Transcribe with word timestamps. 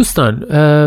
دوستان 0.00 0.36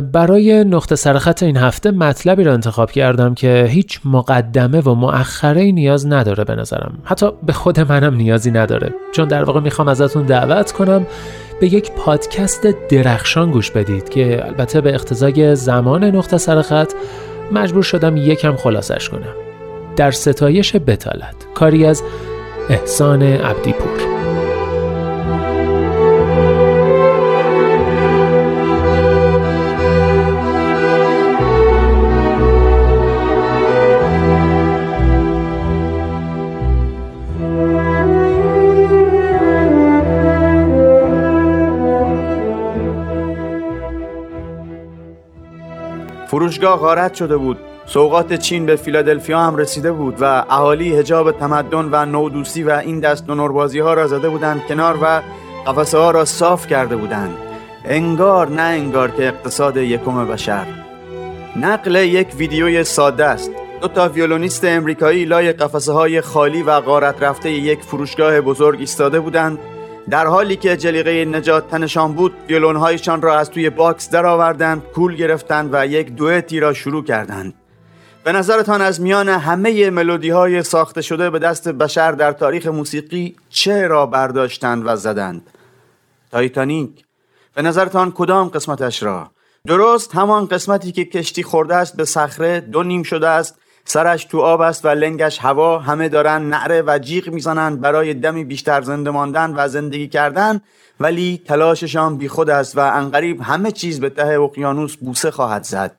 برای 0.02 0.64
نقطه 0.64 0.96
سرخط 0.96 1.44
این 1.44 1.58
هفته 1.58 1.92
مطلبی 1.92 2.44
را 2.44 2.54
انتخاب 2.54 2.92
کردم 2.92 3.34
که 3.34 3.68
هیچ 3.70 4.00
مقدمه 4.06 4.82
و 4.82 4.96
مؤخره 4.96 5.72
نیاز 5.72 6.08
نداره 6.08 6.44
به 6.44 6.56
نظرم. 6.56 6.98
حتی 7.04 7.32
به 7.44 7.54
خود 7.54 7.80
منم 7.80 8.16
نیازی 8.16 8.52
نداره. 8.52 8.94
چون 9.12 9.28
در 9.28 9.44
واقع 9.44 9.60
می‌خوام 9.60 9.88
ازتون 9.88 10.26
دعوت 10.26 10.72
کنم 10.72 11.06
به 11.62 11.74
یک 11.74 11.92
پادکست 11.92 12.68
درخشان 12.90 13.52
گوش 13.52 13.72
بدید 13.72 14.10
که 14.10 14.46
البته 14.46 14.82
به 14.82 14.94
اقتضای 14.94 15.56
زمان 15.56 16.04
نقطه 16.04 16.38
سرخط 16.38 16.94
مجبور 17.52 17.84
شدم 17.84 18.18
یکم 18.18 18.56
خلاصش 18.56 19.10
کنم. 19.10 19.34
در 19.96 20.12
ستایش 20.12 20.76
بتالت 20.76 21.36
کاری 21.54 21.86
از 21.86 22.04
احسان 22.70 23.24
عبدیپور. 23.24 24.13
فروشگاه 46.44 46.80
غارت 46.80 47.14
شده 47.14 47.38
بود. 47.38 47.58
سوغات 47.86 48.34
چین 48.34 48.66
به 48.66 48.76
فیلادلفیا 48.76 49.40
هم 49.40 49.56
رسیده 49.56 49.92
بود 49.92 50.16
و 50.22 50.46
اهالی 50.50 50.96
حجاب 50.96 51.32
تمدن 51.32 51.90
و 51.92 52.06
نوعدوستی 52.06 52.64
و 52.64 52.70
این 52.70 53.00
دست 53.00 53.30
لوس 53.30 53.55
بازی 53.55 53.80
ها 53.80 53.94
را 53.94 54.08
زده 54.08 54.30
بودند 54.30 54.62
کنار 54.68 55.00
و 55.02 55.22
قفسه 55.68 55.98
ها 55.98 56.12
را 56.12 56.26
صاف 56.26 56.68
کرده 56.68 56.96
بودند. 56.96 57.38
انگار 57.86 58.50
نه 58.50 58.62
انگار 58.62 59.12
که 59.12 59.28
اقتصاد 59.28 59.78
یکم 59.78 60.28
بشر. 60.28 60.66
نقل 61.56 61.96
یک 61.96 62.28
ویدیوی 62.38 62.84
ساده 62.84 63.26
است. 63.26 63.52
دو 63.82 63.88
تا 63.88 64.10
ویولونیست 64.10 64.66
امریکایی 64.66 65.26
لای 65.26 65.54
قفسه 65.54 65.92
های 65.92 66.22
خالی 66.22 66.64
و 66.64 66.82
غارت 66.82 67.24
رفته 67.24 67.52
یک 67.52 67.82
فروشگاه 67.82 68.42
بزرگ 68.42 68.80
ایستاده 68.80 69.20
بودند. 69.20 69.60
در 70.10 70.28
حالی 70.28 70.56
که 70.56 70.78
جلیقه 70.78 71.26
نجات 71.26 71.68
تنشان 71.68 72.14
بود 72.14 72.34
ویولونهایشان 72.50 73.22
را 73.22 73.40
از 73.40 73.50
توی 73.50 73.70
box 73.70 74.10
درآوردند 74.10 74.84
کوک 74.84 75.16
گرفتند 75.16 75.70
و 75.74 75.88
یک 75.88 76.16
دوئتی 76.16 76.60
را 76.60 76.74
شروع 76.74 77.04
کردند. 77.04 77.54
به 78.24 78.32
نظرتان 78.32 78.82
از 78.82 79.02
میان 79.02 79.30
همه 79.30 79.90
ملودی 79.90 80.30
های 80.30 80.64
ساخته 80.64 81.02
شده 81.02 81.30
به 81.30 81.40
دست 81.40 81.68
بشر 81.68 82.12
در 82.12 82.32
تاریخ 82.32 82.68
موسیقی 82.68 83.36
چه 83.50 83.88
را 83.88 84.06
برداشتند 84.06 84.84
و 84.86 84.96
زدند؟ 84.96 85.50
تایتانیک. 86.32 87.06
به 87.56 87.62
نظرتان 87.62 88.12
کدام 88.12 88.48
قسمتش 88.48 89.04
را؟ 89.04 89.32
درست 89.68 90.16
همان 90.16 90.46
قسمتی 90.46 90.92
که 90.92 91.06
کشتی 91.06 91.44
خورده 91.44 91.76
است 91.76 91.98
به 91.98 92.06
صخره 92.06 92.60
دو 92.60 92.84
نیم 92.84 93.04
شده 93.04 93.28
است 93.28 93.60
سرش 93.86 94.26
تو 94.26 94.40
آب 94.40 94.62
است 94.62 94.86
و 94.86 94.88
لنگش 94.88 95.40
هوا 95.40 95.80
همه 95.80 96.10
دارن 96.10 96.50
نعره 96.50 96.84
و 96.88 97.00
جیغ 97.00 97.30
می‌زنند 97.30 97.82
برای 97.82 98.14
دمی 98.14 98.44
بیشتر 98.44 98.82
زنده 98.82 99.12
ماندن 99.12 99.54
و 99.58 99.68
زندگی 99.68 100.08
کردن 100.08 100.62
ولی 101.00 101.42
تلاششان 101.48 102.18
بیخود 102.18 102.50
است 102.50 102.78
و 102.78 102.80
انقریب 102.80 103.42
همه 103.42 103.72
چیز 103.72 104.00
به 104.00 104.10
ته 104.10 104.42
اقیانوس 104.42 104.96
بوسه 104.96 105.32
خواهد 105.32 105.64
زد. 105.64 105.96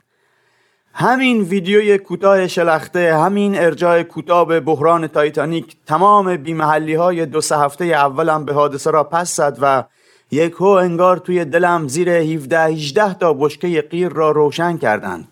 همین 0.97 1.41
ویدیوی 1.41 1.99
کوتاه 1.99 2.47
شلخته 2.47 3.17
همین 3.17 3.59
ارجاع 3.59 4.03
کوتاه 4.03 4.47
به 4.47 4.61
بحران 4.61 5.07
تایتانیک 5.07 5.77
تمام 5.87 6.37
بیمحلی 6.37 6.95
های 6.95 7.27
دو 7.27 7.41
سه 7.41 7.59
هفته 7.59 7.85
اولم 7.85 8.45
به 8.45 8.53
حادثه 8.53 8.91
را 8.91 9.05
پس 9.05 9.37
زد 9.37 9.59
و 9.61 9.85
یک 10.31 10.53
هو 10.53 10.67
انگار 10.67 11.17
توی 11.17 11.45
دلم 11.45 11.89
زیر 11.89 12.11
17 12.11 12.61
18 12.61 13.15
تا 13.15 13.33
بشکه 13.33 13.83
غیر 13.91 14.09
را 14.09 14.31
روشن 14.31 14.79
کردند. 14.79 15.29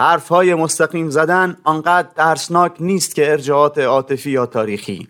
های 0.00 0.54
مستقیم 0.54 1.10
زدن 1.10 1.56
آنقدر 1.64 2.08
ترسناک 2.16 2.72
نیست 2.80 3.14
که 3.14 3.32
ارجاعات 3.32 3.78
عاطفی 3.78 4.30
یا 4.30 4.46
تاریخی. 4.46 5.08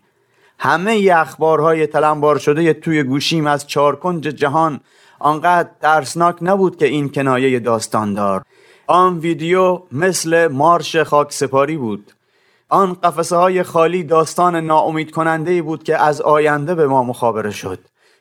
همه 0.58 1.10
اخبارهای 1.14 1.86
تلمبار 1.86 2.38
شده 2.38 2.72
توی 2.72 3.02
گوشیم 3.02 3.46
از 3.46 3.66
چارکنج 3.66 4.22
جهان 4.22 4.80
آنقدر 5.18 5.68
ترسناک 5.82 6.36
نبود 6.40 6.76
که 6.76 6.86
این 6.86 7.08
کنایه 7.08 7.58
داستاندار. 7.58 8.42
آن 8.86 9.18
ویدیو 9.18 9.82
مثل 9.92 10.46
مارش 10.46 10.96
خاک 10.96 11.32
سپاری 11.32 11.76
بود. 11.76 12.12
آن 12.68 12.94
قفسه 12.94 13.36
های 13.36 13.62
خالی 13.62 14.02
داستان 14.04 14.56
ناامید 14.56 15.10
کننده 15.10 15.62
بود 15.62 15.82
که 15.82 16.02
از 16.02 16.20
آینده 16.20 16.74
به 16.74 16.86
ما 16.86 17.04
مخابره 17.04 17.50
شد. 17.50 17.78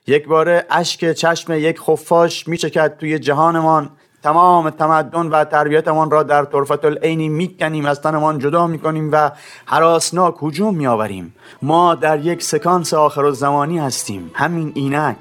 یک 0.08 0.28
باره 0.28 0.66
اشک 0.70 1.14
چشم 1.14 1.54
یک 1.54 1.80
خفاش 1.80 2.48
میچکد 2.48 2.98
توی 2.98 3.20
جهانمان. 3.20 3.90
تمام 4.24 4.70
تمدن 4.70 5.28
و 5.28 5.44
تربیتمان 5.44 6.12
را 6.12 6.24
در 6.24 6.46
طرفت 6.46 6.86
العینی 6.86 7.30
می‌کنیم 7.30 7.86
از 7.86 8.02
تنمان 8.02 8.40
جدا 8.40 8.68
می‌کنیم 8.68 9.10
و 9.12 9.32
حراسناک 9.66 10.36
هجوم 10.42 10.76
میآوریم. 10.76 11.36
ما 11.62 11.96
در 11.96 12.20
یک 12.20 12.44
سکانس 12.44 12.94
آخر 12.94 13.32
زمانی 13.32 13.80
هستیم. 13.80 14.32
همین 14.34 14.72
اینک. 14.76 15.16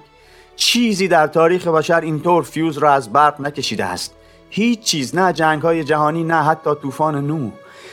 چیزی 0.56 1.08
در 1.08 1.26
تاریخ 1.26 1.66
بشر 1.66 2.00
اینطور 2.00 2.42
فیوز 2.42 2.78
را 2.78 2.92
از 2.92 3.12
برق 3.12 3.40
نکشیده 3.40 3.84
است. 3.84 4.14
هیچ 4.50 4.80
چیز 4.80 5.16
نه 5.16 5.32
جنگ 5.32 5.62
های 5.62 5.84
جهانی 5.84 6.24
نه 6.24 6.42
حتی 6.42 6.70
طوفان 6.74 7.26
نوح. 7.26 7.50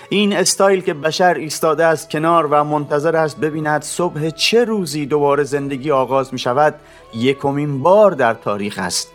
این 0.10 0.38
استایل 0.38 0.82
که 0.82 0.94
بشر 0.94 1.34
ایستاده 1.34 1.86
است 1.86 2.10
کنار 2.10 2.46
و 2.46 2.64
منتظر 2.64 3.16
است 3.16 3.40
ببیند 3.40 3.82
صبح 3.82 4.30
چه 4.30 4.66
روزی 4.66 5.06
دوباره 5.06 5.44
زندگی 5.44 5.92
آغاز 5.92 6.34
می 6.34 6.40
شود 6.40 6.76
یکمین 7.14 7.84
بار 7.84 8.12
در 8.12 8.34
تاریخ 8.34 8.80
است. 8.80 9.15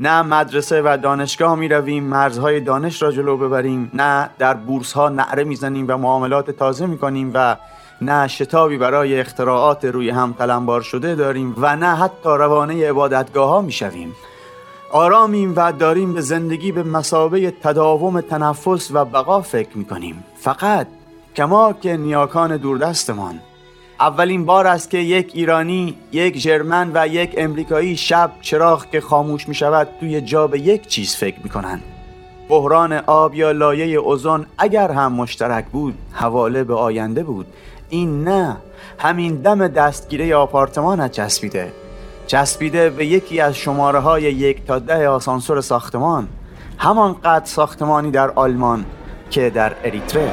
نه 0.00 0.22
مدرسه 0.22 0.82
و 0.82 0.98
دانشگاه 1.02 1.54
می 1.54 1.68
رویم 1.68 2.04
مرزهای 2.04 2.60
دانش 2.60 3.02
را 3.02 3.12
جلو 3.12 3.36
ببریم 3.36 3.90
نه 3.94 4.30
در 4.38 4.54
بورس 4.54 4.92
ها 4.92 5.08
نعره 5.08 5.44
می‌زنیم 5.44 5.84
و 5.88 5.96
معاملات 5.96 6.50
تازه 6.50 6.86
می 6.86 6.98
کنیم 6.98 7.30
و 7.34 7.56
نه 8.00 8.28
شتابی 8.28 8.78
برای 8.78 9.20
اختراعات 9.20 9.84
روی 9.84 10.10
هم 10.10 10.32
تلمبار 10.38 10.80
شده 10.80 11.14
داریم 11.14 11.54
و 11.58 11.76
نه 11.76 11.96
حتی 11.96 12.28
روانه 12.28 12.88
عبادتگاه 12.88 13.48
ها 13.48 13.60
می 13.60 13.72
شویم 13.72 14.14
آرامیم 14.92 15.52
و 15.56 15.72
داریم 15.72 16.14
به 16.14 16.20
زندگی 16.20 16.72
به 16.72 16.82
مسابه 16.82 17.50
تداوم 17.50 18.20
تنفس 18.20 18.90
و 18.90 19.04
بقا 19.04 19.40
فکر 19.40 19.78
می 19.78 19.84
کنیم 19.84 20.24
فقط 20.36 20.86
کما 21.36 21.72
که 21.72 21.96
نیاکان 21.96 22.56
دوردستمان. 22.56 23.40
اولین 24.00 24.44
بار 24.44 24.66
است 24.66 24.90
که 24.90 24.98
یک 24.98 25.30
ایرانی، 25.34 25.94
یک 26.12 26.42
جرمن 26.42 26.90
و 26.94 27.06
یک 27.06 27.34
امریکایی 27.38 27.96
شب 27.96 28.30
چراغ 28.40 28.90
که 28.90 29.00
خاموش 29.00 29.48
می 29.48 29.54
شود 29.54 29.88
توی 30.00 30.20
جا 30.20 30.46
به 30.46 30.60
یک 30.60 30.86
چیز 30.86 31.16
فکر 31.16 31.40
می 31.42 31.50
کنند. 31.50 31.82
بحران 32.48 32.92
آب 32.92 33.34
یا 33.34 33.50
لایه 33.50 33.98
اوزون 33.98 34.46
اگر 34.58 34.90
هم 34.90 35.12
مشترک 35.12 35.66
بود 35.66 35.94
حواله 36.12 36.64
به 36.64 36.74
آینده 36.74 37.22
بود. 37.22 37.46
این 37.88 38.24
نه 38.24 38.56
همین 38.98 39.34
دم 39.34 39.68
دستگیره 39.68 40.36
آپارتمان 40.36 41.08
چسبیده. 41.08 41.72
چسبیده 42.26 42.90
به 42.90 43.06
یکی 43.06 43.40
از 43.40 43.56
شماره 43.56 43.98
های 43.98 44.22
یک 44.22 44.66
تا 44.66 44.78
ده 44.78 45.08
آسانسور 45.08 45.60
ساختمان. 45.60 46.28
همان 46.78 47.16
قد 47.24 47.42
ساختمانی 47.44 48.10
در 48.10 48.30
آلمان 48.30 48.84
که 49.30 49.50
در 49.50 49.72
اریتره. 49.84 50.30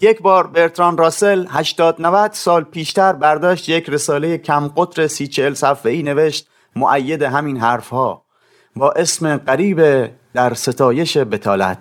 یک 0.00 0.22
بار 0.22 0.46
برتران 0.46 0.98
راسل 0.98 1.46
80 1.50 1.96
90 2.02 2.32
سال 2.32 2.64
پیشتر 2.64 3.12
برداشت 3.12 3.68
یک 3.68 3.88
رساله 3.88 4.38
کم 4.38 4.68
قطر 4.68 5.06
سی 5.06 5.26
چل 5.26 5.54
صفحه 5.54 5.92
ای 5.92 6.02
نوشت 6.02 6.48
معید 6.76 7.22
همین 7.22 7.56
حرف 7.56 7.88
ها 7.88 8.24
با 8.76 8.90
اسم 8.90 9.36
قریب 9.36 10.10
در 10.34 10.54
ستایش 10.54 11.16
بتالت. 11.16 11.78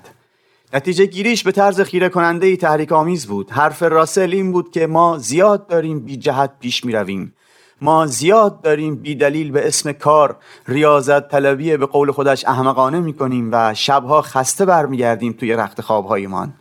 نتیجه 0.74 1.06
گیریش 1.06 1.44
به 1.44 1.52
طرز 1.52 1.82
خیره 1.82 2.10
کننده 2.10 2.48
ای 2.48 2.58
تحریک 2.58 2.92
آمیز 2.92 3.28
بود. 3.28 3.52
حرف 3.52 3.84
راسل 3.84 4.30
این 4.34 4.52
بود 4.52 4.72
که 4.72 4.88
ما 4.88 5.18
زیاد 5.18 5.68
داریم 5.68 6.00
بی 6.00 6.18
جهت 6.18 6.52
پیش 6.60 6.86
می 6.86 6.94
رویم 6.94 7.34
ما 7.82 8.06
زیاد 8.06 8.62
داریم 8.62 8.96
بی 8.96 9.16
دلیل 9.16 9.52
به 9.52 9.68
اسم 9.68 9.92
کار 9.92 10.38
ریاضت 10.68 11.30
طلبی 11.30 11.78
به 11.78 11.86
قول 11.86 12.12
خودش 12.12 12.46
احمقانه 12.46 13.00
می 13.00 13.14
کنیم 13.14 13.50
و 13.52 13.74
شبها 13.74 14.22
خسته 14.22 14.66
برمیگردیم 14.66 15.34
توی 15.34 15.54
رخت 15.54 15.82
خوابهایمان 15.82 16.54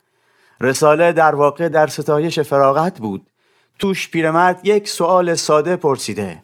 رساله 0.61 1.13
در 1.13 1.35
واقع 1.35 1.69
در 1.69 1.87
ستایش 1.87 2.39
فراغت 2.39 2.99
بود. 2.99 3.27
توش 3.79 4.11
پیرمرد 4.11 4.61
یک 4.65 4.89
سوال 4.89 5.35
ساده 5.35 5.77
پرسیده. 5.77 6.43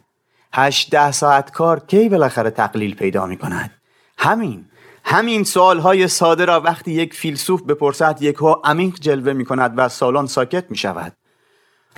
هشت 0.53 0.91
ده 0.91 1.11
ساعت 1.11 1.51
کار 1.51 1.79
کی 1.79 2.09
بالاخره 2.09 2.49
تقلیل 2.49 2.95
پیدا 2.95 3.25
می 3.25 3.37
کند 3.37 3.71
همین. 4.17 4.65
همین 5.05 5.43
سوال 5.43 5.79
های 5.79 6.07
ساده 6.07 6.45
را 6.45 6.61
وقتی 6.61 6.91
یک 6.91 7.13
فیلسوف 7.13 7.61
بپرسد 7.61 8.17
یک 8.21 8.35
ها 8.35 8.61
عمیق 8.63 8.95
جلوه 8.99 9.33
می 9.33 9.45
کند 9.45 9.73
و 9.77 9.89
سالن 9.89 10.25
ساکت 10.25 10.71
می 10.71 10.77
شود 10.77 11.13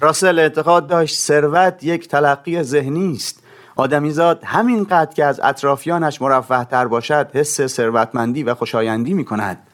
راسل 0.01 0.39
اعتقاد 0.39 0.87
داشت 0.87 1.15
ثروت 1.15 1.83
یک 1.83 2.07
تلقی 2.07 2.63
ذهنی 2.63 3.13
است. 3.13 3.43
آدمیزاد 3.75 4.43
همینقدر 4.43 5.13
که 5.13 5.25
از 5.25 5.39
اطرافیانش 5.43 6.21
مرفه 6.21 6.63
تر 6.63 6.87
باشد 6.87 7.29
حس 7.33 7.61
ثروتمندی 7.61 8.43
و 8.43 8.53
خوشایندی 8.55 9.13
می 9.13 9.25
کند 9.25 9.67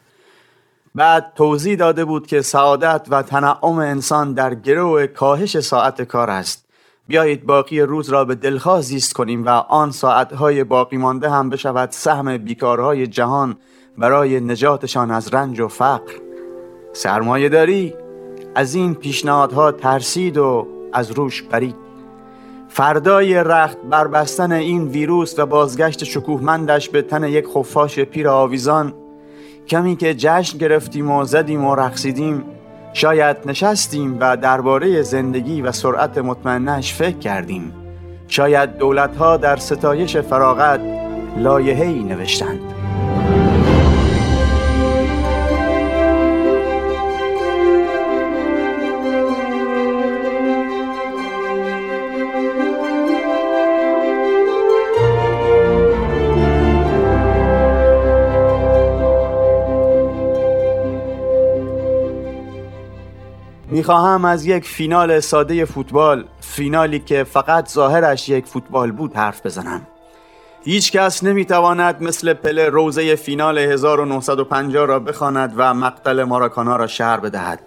بعد 0.94 1.32
توضیح 1.34 1.76
داده 1.76 2.04
بود 2.04 2.26
که 2.26 2.42
سعادت 2.42 3.06
و 3.10 3.22
تنعم 3.22 3.78
انسان 3.78 4.32
در 4.34 4.54
گروه 4.54 5.06
کاهش 5.06 5.60
ساعت 5.60 6.02
کار 6.02 6.30
است. 6.30 6.64
بیایید 7.08 7.46
باقی 7.46 7.80
روز 7.80 8.10
را 8.10 8.24
به 8.24 8.34
دلخواه 8.34 8.80
زیست 8.80 9.12
کنیم 9.12 9.44
و 9.44 9.48
آن 9.48 9.90
ساعتهای 9.90 10.64
باقی 10.64 10.96
مانده 10.96 11.30
هم 11.30 11.50
بشود 11.50 11.90
سهم 11.90 12.36
بیکارهای 12.38 13.06
جهان 13.06 13.56
برای 13.98 14.40
نجاتشان 14.40 15.10
از 15.10 15.34
رنج 15.34 15.60
و 15.60 15.68
فقر. 15.68 16.12
سرمایه 16.92 17.48
داری 17.48 17.94
از 18.54 18.74
این 18.74 18.94
پیشنهادها 18.94 19.72
ترسید 19.72 20.38
و 20.38 20.66
از 20.92 21.10
روش 21.10 21.42
پرید 21.42 21.76
فردای 22.68 23.34
رخت 23.34 23.78
بربستن 23.90 24.52
این 24.52 24.88
ویروس 24.88 25.38
و 25.38 25.46
بازگشت 25.46 26.04
شکوهمندش 26.04 26.88
به 26.88 27.02
تن 27.02 27.24
یک 27.24 27.46
خفاش 27.46 27.98
پیر 27.98 28.28
آویزان 28.28 28.94
کمی 29.68 29.96
که 29.96 30.14
جشن 30.14 30.58
گرفتیم 30.58 31.10
و 31.10 31.24
زدیم 31.24 31.64
و 31.64 31.74
رقصیدیم 31.74 32.44
شاید 32.92 33.36
نشستیم 33.46 34.16
و 34.20 34.36
درباره 34.36 35.02
زندگی 35.02 35.62
و 35.62 35.72
سرعت 35.72 36.18
مطمئنش 36.18 36.94
فکر 36.94 37.18
کردیم. 37.18 37.72
شاید 38.28 38.76
دولتها 38.76 39.36
در 39.36 39.56
ستایش 39.56 40.16
فراغت 40.16 40.80
لایحه‌ای 41.36 42.02
نوشتند. 42.02 42.71
می‌خواهم 63.72 64.24
از 64.24 64.46
یک 64.46 64.64
فینال 64.64 65.20
ساده 65.20 65.64
فوتبال 65.64 66.24
فینالی 66.40 66.98
که 66.98 67.24
فقط 67.24 67.68
ظاهرش 67.68 68.28
یک 68.28 68.46
فوتبال 68.46 68.92
بود 68.92 69.16
حرف 69.16 69.46
بزنم. 69.46 69.86
هیچ 70.64 70.92
کس 70.92 71.24
نمی‌تواند 71.24 72.02
مثل 72.02 72.32
پله 72.32 72.68
روزه 72.68 73.14
فینال 73.14 73.58
1950 73.58 74.86
را 74.86 74.98
بخواند 74.98 75.54
و 75.56 75.74
مقتل 75.74 76.24
ماراکانا 76.24 76.76
را 76.76 76.86
شهر 76.86 77.16
بدهد. 77.16 77.60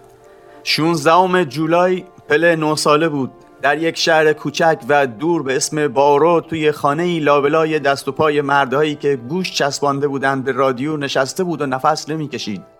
16 0.64 1.44
جولای 1.44 2.04
پله 2.28 2.56
9 2.56 2.76
ساله 2.76 3.08
بود. 3.08 3.30
در 3.62 3.78
یک 3.78 3.98
شهر 3.98 4.32
کوچک 4.32 4.78
و 4.88 5.06
دور 5.06 5.42
به 5.42 5.56
اسم 5.56 5.88
بارو 5.88 6.40
توی 6.40 6.72
خانه 6.72 7.20
لابلای 7.20 7.78
دست 7.78 8.08
و 8.08 8.12
پای 8.12 8.40
مردهایی 8.40 8.94
که 8.94 9.16
گوش 9.16 9.52
چسبانده 9.52 10.08
بودند 10.08 10.44
به 10.44 10.52
رادیو 10.52 10.96
نشسته 10.96 11.44
بود 11.44 11.62
و 11.62 11.66
نفس 11.66 12.08
نمی‌کشید. 12.08 12.75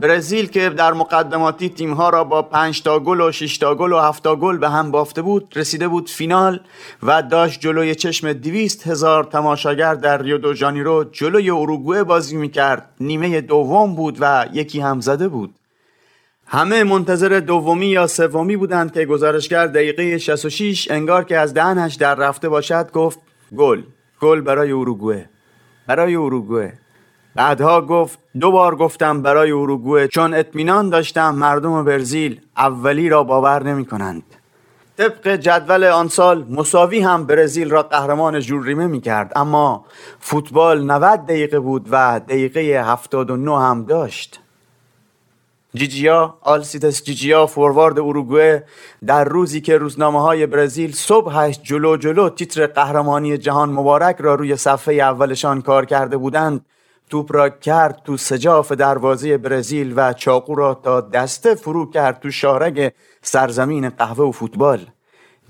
برزیل 0.00 0.46
که 0.46 0.68
در 0.68 0.92
مقدماتی 0.92 1.68
تیمها 1.68 2.10
را 2.10 2.24
با 2.24 2.42
5 2.42 2.82
تا 2.82 3.00
گل 3.00 3.20
و 3.20 3.32
6 3.32 3.58
تا 3.58 3.74
گل 3.74 3.92
و 3.92 3.98
7 3.98 4.22
تا 4.22 4.36
گل 4.36 4.58
به 4.58 4.68
هم 4.68 4.90
بافته 4.90 5.22
بود 5.22 5.52
رسیده 5.56 5.88
بود 5.88 6.10
فینال 6.10 6.60
و 7.02 7.22
داشت 7.22 7.60
جلوی 7.60 7.94
چشم 7.94 8.32
200 8.32 8.86
هزار 8.86 9.24
تماشاگر 9.24 9.94
در 9.94 10.22
ریو 10.22 10.38
دو 10.38 10.54
جانیرو 10.54 11.04
جلوی 11.04 11.50
اروگوئه 11.50 12.04
بازی 12.04 12.36
می‌کرد. 12.36 12.90
نیمه 13.00 13.40
دوم 13.40 13.94
بود 13.94 14.18
و 14.20 14.46
یکی 14.52 14.80
هم 14.80 15.00
زده 15.00 15.28
بود. 15.28 15.54
همه 16.46 16.84
منتظر 16.84 17.40
دومی 17.40 17.86
یا 17.86 18.06
سومی 18.06 18.56
بودند 18.56 18.92
که 18.92 19.04
گزارشگر 19.04 19.66
دقیقه 19.66 20.18
66 20.18 20.90
انگار 20.90 21.24
که 21.24 21.38
از 21.38 21.54
دهنش 21.54 21.94
در 21.94 22.14
رفته 22.14 22.48
باشد 22.48 22.90
گفت 22.92 23.18
گل. 23.56 23.82
گل 24.20 24.40
برای 24.40 24.72
اروگوئه 24.72 25.30
برای 25.86 26.14
اروگوئه 26.14 26.78
بعدها 27.40 27.80
گفت 27.80 28.18
دو 28.40 28.50
بار 28.50 28.76
گفتم 28.76 29.22
برای 29.22 29.50
اروگوئه 29.50 30.08
چون 30.08 30.34
اطمینان 30.34 30.90
داشتم 30.90 31.34
مردم 31.34 31.84
برزیل 31.84 32.40
اولی 32.56 33.08
را 33.08 33.24
باور 33.24 33.62
نمی 33.62 33.84
کنند. 33.84 34.22
طبق 34.98 35.28
جدول 35.28 35.84
آن 35.84 36.08
سال 36.08 36.44
مساوی 36.50 37.00
هم 37.00 37.26
برزیل 37.26 37.70
را 37.70 37.82
قهرمان 37.82 38.40
جوریمه 38.40 38.86
می 38.86 39.00
کرد 39.00 39.32
اما 39.36 39.84
فوتبال 40.18 40.84
90 40.84 41.26
دقیقه 41.26 41.60
بود 41.60 41.88
و 41.90 42.20
دقیقه 42.28 42.60
79 42.60 43.60
هم 43.60 43.84
داشت 43.84 44.40
جیجیا 45.74 46.34
آلسیدس 46.40 47.04
جیجیا 47.04 47.46
فوروارد 47.46 47.98
اروگوئه 47.98 48.64
در 49.06 49.24
روزی 49.24 49.60
که 49.60 49.78
روزنامه 49.78 50.22
های 50.22 50.46
برزیل 50.46 50.92
صبحش 50.92 51.60
جلو 51.62 51.96
جلو 51.96 52.28
تیتر 52.28 52.66
قهرمانی 52.66 53.38
جهان 53.38 53.70
مبارک 53.70 54.16
را 54.18 54.34
روی 54.34 54.56
صفحه 54.56 54.94
اولشان 54.94 55.62
کار 55.62 55.84
کرده 55.84 56.16
بودند 56.16 56.64
توپ 57.10 57.36
را 57.36 57.48
کرد 57.48 58.02
تو 58.04 58.16
سجاف 58.16 58.72
دروازه 58.72 59.38
برزیل 59.38 59.92
و 59.96 60.12
چاقو 60.12 60.54
را 60.54 60.74
تا 60.74 61.00
دسته 61.00 61.54
فرو 61.54 61.90
کرد 61.90 62.20
تو 62.20 62.30
شارگ 62.30 62.92
سرزمین 63.22 63.88
قهوه 63.88 64.24
و 64.24 64.32
فوتبال. 64.32 64.86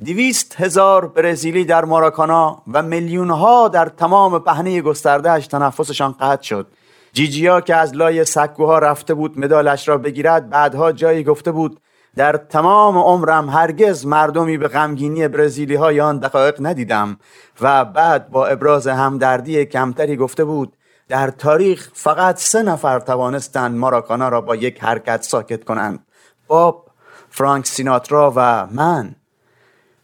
دویست 0.05 0.55
هزار 0.61 1.07
برزیلی 1.07 1.65
در 1.65 1.85
ماراکانا 1.85 2.63
و 2.73 2.83
میلیون 2.83 3.31
ها 3.31 3.69
در 3.69 3.87
تمام 3.87 4.39
پهنه 4.39 4.81
گستردهش 4.81 5.47
تنفسشان 5.47 6.15
قطع 6.21 6.43
شد. 6.43 6.67
جیجیا 7.13 7.61
که 7.61 7.77
از 7.77 7.97
لای 7.97 8.25
سکوها 8.25 8.79
رفته 8.79 9.15
بود 9.15 9.39
مدالش 9.39 9.89
را 9.89 9.99
بگیرد 9.99 10.51
بعدها 10.51 10.93
جایی 10.93 11.25
گفته 11.25 11.53
بود 11.53 11.81
در 12.17 12.37
تمام 12.37 12.99
عمرم 12.99 13.49
هرگز 13.49 14.07
مردمی 14.07 14.59
به 14.59 14.69
غمگینی 14.69 15.29
برزیلی 15.29 15.75
های 15.75 16.01
آن 16.01 16.19
دقایق 16.19 16.57
ندیدم. 16.61 17.19
و 17.61 17.85
بعد 17.85 18.31
با 18.31 18.47
ابراز 18.47 18.87
همدردی 18.87 19.65
کمتری 19.65 20.17
گفته 20.17 20.45
بود 20.45 20.77
در 21.11 21.31
تاریخ 21.31 21.89
فقط 21.95 22.39
سه 22.39 22.63
نفر 22.63 23.01
توانستند 23.01 23.77
ماراکانا 23.77 24.29
را 24.29 24.41
با 24.41 24.57
یک 24.57 24.83
حرکت 24.83 25.23
ساکت 25.23 25.65
کنند. 25.65 26.07
باب 26.47 26.87
فرانک 27.31 27.67
سیناترا 27.67 28.33
و 28.37 28.67
من. 28.67 29.15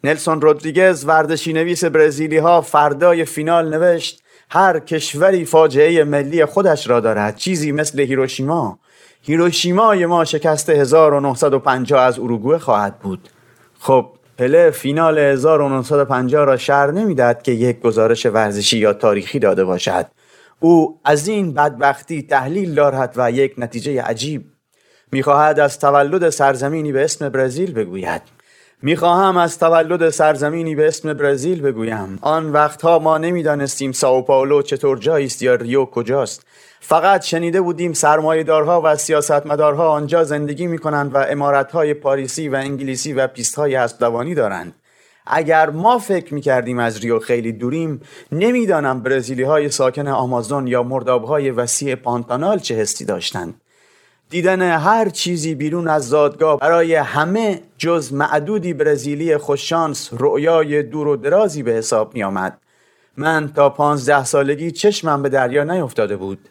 نلسون 0.04 0.40
رودریگز 0.40 1.04
ورزشی 1.04 1.52
نویس 1.52 1.84
برزیلی 1.84 2.38
ها 2.38 2.60
فردای 2.60 3.24
فینال 3.24 3.74
نوشت 3.74 4.22
هر 4.50 4.80
کشوری 4.80 5.44
فاجعه 5.44 6.04
ملی 6.04 6.44
خودش 6.44 6.88
را 6.88 7.00
دارد. 7.00 7.36
چیزی 7.36 7.72
مثل 7.72 8.00
هیروشیما. 8.00 8.78
هیروشیمای 9.22 10.06
ما 10.06 10.24
شکست 10.24 10.70
1950 10.70 12.00
از 12.00 12.18
اروگوئه 12.18 12.58
خواهد 12.58 12.98
بود. 12.98 13.28
خب 13.78 14.06
پله 14.38 14.70
فینال 14.70 15.18
1950 15.18 16.44
را 16.44 16.56
شر 16.56 16.90
نمی‌داد 16.90 17.42
که 17.42 17.52
یک 17.52 17.80
گزارش 17.80 18.26
ورزشی 18.26 18.78
یا 18.78 18.92
تاریخی 18.92 19.38
داده 19.38 19.64
باشد. 19.64 20.06
او 20.60 21.00
از 21.04 21.28
این 21.28 21.54
بدبختی 21.54 22.22
تحلیل 22.22 22.74
دارد 22.74 23.14
و 23.16 23.30
یک 23.30 23.54
نتیجه 23.58 24.02
عجیب. 24.02 24.44
می‌خواهد 25.12 25.60
از 25.60 25.78
تولد 25.78 26.30
سرزمینی 26.30 26.92
به 26.92 27.04
اسم 27.04 27.28
برزیل 27.28 27.72
بگوید. 27.72 28.22
می‌خواهم 28.82 29.36
از 29.36 29.58
تولد 29.58 30.10
سرزمینی 30.10 30.74
به 30.74 30.88
اسم 30.88 31.12
برزیل 31.12 31.62
بگویم. 31.62 32.18
آن 32.20 32.52
وقتها 32.52 32.98
ما 32.98 33.18
نمی‌دانستیم 33.18 33.92
ساو 33.92 34.22
پائولو 34.22 34.62
چطور 34.62 34.98
جایی 34.98 35.26
است 35.26 35.42
یا 35.42 35.54
ریو 35.54 35.84
کجاست. 35.84 36.46
فقط 36.80 37.22
شنیده 37.22 37.60
بودیم 37.60 37.92
سرمایهدارها 37.92 38.82
و 38.84 38.96
سیاستمدارها 38.96 39.88
آنجا 39.88 40.24
زندگی 40.24 40.66
می‌کنند 40.66 41.14
و 41.14 41.18
امارتهای 41.18 41.94
پاریسی 41.94 42.48
و 42.48 42.54
انگلیسی 42.54 43.12
و 43.12 43.26
پیستهای 43.26 43.76
اسبدوانی 43.76 44.34
دارند. 44.34 44.72
اگر 45.26 45.70
ما 45.70 45.98
فکر 45.98 46.34
می‌کردیم 46.34 46.78
از 46.78 47.00
ریو 47.00 47.18
خیلی 47.18 47.52
دوریم 47.52 48.00
نمی‌دانم 48.32 49.00
برزیلی 49.00 49.42
های 49.42 49.68
ساکن 49.68 50.08
آمازون 50.08 50.66
یا 50.66 50.82
مرداب 50.82 51.24
های 51.24 51.50
وسیع 51.50 51.94
پانتانال 51.94 52.58
چه 52.58 52.74
حسی 52.74 53.04
داشتند. 53.04 53.60
دیدن 54.30 54.62
هر 54.62 55.08
چیزی 55.08 55.54
بیرون 55.54 55.88
از 55.88 56.08
زادگاه 56.08 56.58
برای 56.58 56.94
همه 56.94 57.62
جز 57.78 58.12
معدودی 58.12 58.74
برزیلی 58.74 59.36
خوششانس 59.36 60.10
رؤیای 60.12 60.82
دور 60.82 61.08
و 61.08 61.16
درازی 61.16 61.62
به 61.62 61.72
حساب 61.72 62.14
می 62.14 62.22
آمد. 62.22 62.58
من 63.16 63.52
تا 63.52 63.70
پانزده 63.70 64.24
سالگی 64.24 64.70
چشمم 64.70 65.22
به 65.22 65.28
دریا 65.28 65.64
نیفتاده 65.64 66.16
بود. 66.16 66.48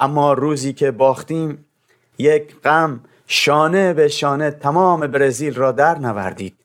اما 0.00 0.32
روزی 0.32 0.72
که 0.72 0.90
باختیم 0.90 1.64
یک 2.18 2.60
غم 2.60 3.00
شانه 3.26 3.92
به 3.92 4.08
شانه 4.08 4.50
تمام 4.50 5.00
برزیل 5.00 5.54
را 5.54 5.72
در 5.72 5.98
نوردید. 5.98 6.56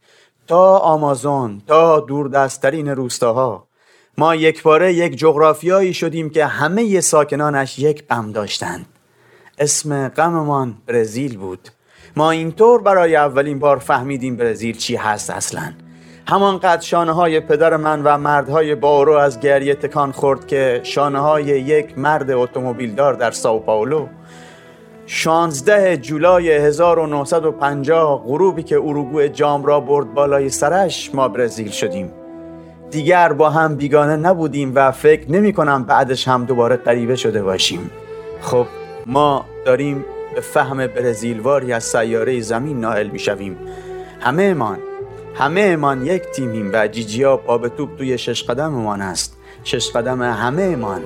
تا 0.51 0.77
آمازون 0.77 1.61
تا 1.67 1.99
دوردستترین 1.99 2.87
روستاها. 2.87 3.67
ما 4.17 4.35
یک 4.35 4.63
باره 4.63 4.93
یک 4.93 5.15
جغرافیایی 5.15 5.93
شدیم 5.93 6.29
که 6.29 6.45
همه 6.45 7.01
ساکنانش 7.01 7.79
یک 7.79 8.07
غم 8.07 8.31
داشتند. 8.31 8.85
اسم 9.57 10.07
غممان 10.07 10.75
برزیل 10.87 11.37
بود. 11.37 11.69
ما 12.15 12.31
اینطور 12.31 12.81
برای 12.81 13.15
اولین 13.15 13.59
بار 13.59 13.77
فهمیدیم 13.77 14.37
برزیل 14.37 14.77
چی 14.77 14.95
هست 14.95 15.29
اصلا. 15.29 15.73
همانقدر 16.27 16.81
شانه 16.81 17.11
های 17.11 17.39
پدر 17.39 17.77
من 17.77 18.03
و 18.03 18.17
مردهای 18.17 18.75
بارو 18.75 19.13
از 19.13 19.39
گریه 19.39 19.75
تکان 19.75 20.11
خورد 20.11 20.47
که 20.47 20.81
شانه 20.83 21.19
های 21.19 21.43
یک 21.43 21.97
مرد 21.97 22.31
اتومبیلدار 22.31 23.13
در 23.13 23.31
ساو 23.31 23.59
پائولو 23.59 24.07
16 25.13 25.97
جولای 25.97 26.51
1950 26.51 28.23
غروبی 28.23 28.63
که 28.63 28.75
اروگوئه 28.75 29.29
جام 29.29 29.65
را 29.65 29.79
برد 29.79 30.13
بالای 30.13 30.49
سرش 30.49 31.15
ما 31.15 31.27
برزیل 31.27 31.69
شدیم. 31.69 32.11
دیگر 32.91 33.33
با 33.33 33.49
هم 33.49 33.75
بیگانه 33.75 34.15
نبودیم 34.15 34.71
و 34.75 34.91
فکر 34.91 35.31
نمی 35.31 35.53
کنم 35.53 35.83
بعدش 35.83 36.27
هم 36.27 36.45
دوباره 36.45 36.75
غریبه 36.75 37.15
شده 37.15 37.43
باشیم. 37.43 37.91
خب 38.41 38.65
ما 39.05 39.45
داریم 39.65 40.05
به 40.35 40.41
فهم 40.41 40.87
برزیلواری 40.87 41.73
از 41.73 41.83
سیاره 41.83 42.41
زمین 42.41 42.79
نائل 42.79 43.07
می 43.07 43.19
شویم. 43.19 43.57
همه 44.19 44.43
امان 44.43 44.77
همه 45.35 45.61
امان 45.61 46.05
یک 46.05 46.23
تیمیم 46.23 46.69
و 46.73 46.87
جیجیا 46.87 47.37
پا 47.37 47.57
به 47.57 47.69
توپ 47.69 47.97
توی 47.97 48.17
شش 48.17 48.43
قدممان 48.43 49.01
است. 49.01 49.37
شش 49.63 49.91
قدم 49.91 50.21
همه 50.21 50.63
امان. 50.63 51.01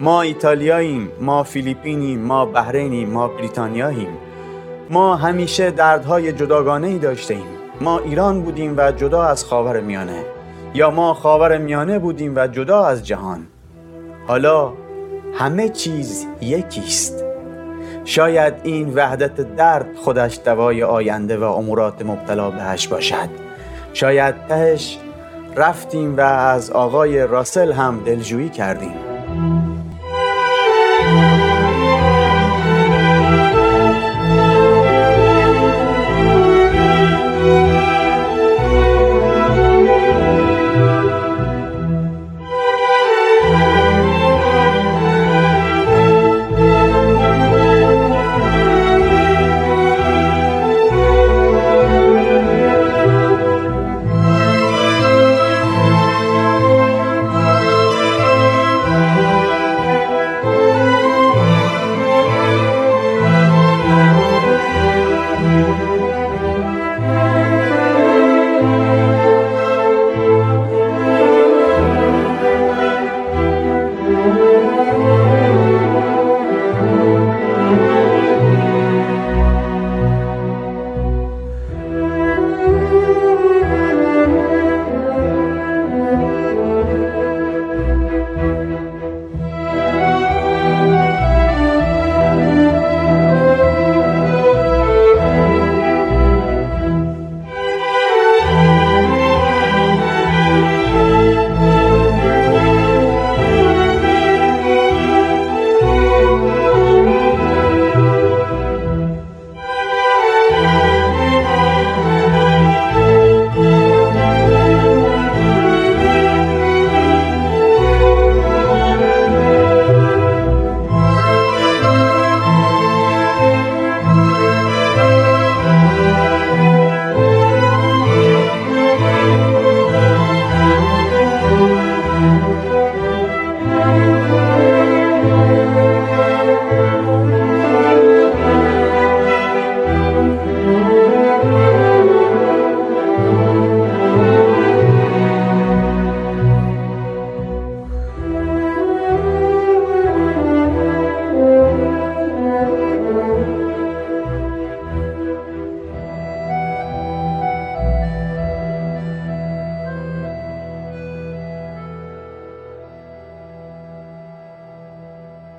ما 0.00 0.22
ایتالیاییم 0.22 1.12
ما 1.20 1.42
فیلیپینیم 1.42 2.20
ما 2.20 2.46
بحرینیم 2.46 3.10
ما 3.10 3.28
بریتانیاییم. 3.28 4.08
ما 4.90 5.16
همیشه 5.16 5.70
دردهای 5.70 6.32
جداگانه 6.32 6.86
ای 6.86 6.98
داشته 6.98 7.34
ایم 7.34 7.46
ما 7.80 7.98
ایران 7.98 8.42
بودیم 8.42 8.74
و 8.76 8.92
جدا 8.92 9.22
از 9.22 9.44
خاور 9.44 9.80
میانه. 9.80 10.24
یا 10.74 10.90
ما 10.90 11.14
خاور 11.14 11.58
میانه 11.58 11.98
بودیم 11.98 12.32
و 12.36 12.46
جدا 12.46 12.84
از 12.84 13.06
جهان. 13.06 13.46
حالا 14.26 14.72
همه 15.34 15.68
چیز 15.68 16.26
یکیست. 16.40 17.24
شاید 18.04 18.54
این 18.62 18.94
وحدت 18.94 19.56
درد 19.56 19.86
خودش 19.96 20.40
دوای 20.44 20.82
آینده 20.82 21.36
و 21.36 21.42
امورات 21.42 22.02
مبتلا 22.02 22.50
بهش 22.50 22.88
باشد. 22.88 23.28
شاید 23.92 24.34
تهش 24.48 24.98
رفتیم 25.56 26.16
و 26.16 26.20
از 26.20 26.70
آقای 26.70 27.26
راسل 27.26 27.72
هم 27.72 28.00
دلجویی 28.04 28.48
کردیم. 28.48 28.94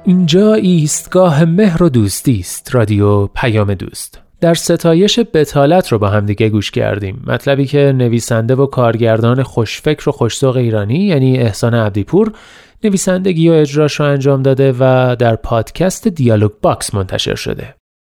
اینجا 0.10 0.54
ایستگاه 0.54 1.46
مهر 1.46 1.84
و 1.84 1.90
دوستی 1.90 2.40
است 2.40 2.76
رادیو 2.76 3.28
پیام 3.28 3.74
دوست. 3.74 4.22
در 4.42 4.54
ستایش 4.54 5.20
بطالت 5.20 5.92
رو 5.92 6.00
با 6.00 6.10
هم 6.10 6.26
دیگه 6.26 6.50
گوش 6.50 6.72
کردیم. 6.72 7.24
مطلبی 7.28 7.66
که 7.66 7.94
نویسنده 7.98 8.56
و 8.56 8.66
کارگردان 8.66 9.44
خوشفکر 9.44 10.10
و 10.10 10.12
خوشذوق 10.12 10.58
ایرانی 10.58 11.00
یعنی 11.00 11.38
احسان 11.38 11.74
عبدیپور 11.74 12.32
نویسندگی 12.84 13.50
و 13.50 13.54
اجراش 13.54 14.00
رو 14.00 14.06
انجام 14.06 14.42
داده 14.42 14.74
و 14.80 15.16
در 15.20 15.36
پادکست 15.36 16.08
دیالوگ 16.08 16.52
باکس 16.62 16.94
منتشر 16.94 17.36
شده. 17.36 17.76